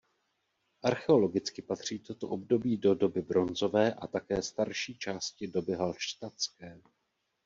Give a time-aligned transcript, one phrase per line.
[0.83, 6.81] Archeologicky patří toto období do doby bronzové a také starší části doby halštatské.